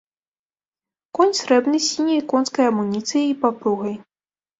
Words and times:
Конь 1.19 1.35
срэбны 1.39 1.77
з 1.83 1.85
сіняй 1.89 2.21
конскай 2.31 2.65
амуніцыяй 2.71 3.27
і 3.33 3.37
папругай. 3.45 3.95